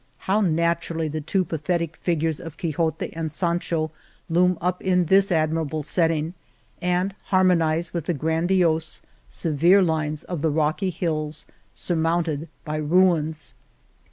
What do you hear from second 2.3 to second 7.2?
of Quixote and Sancho loom up in this admirable setting, and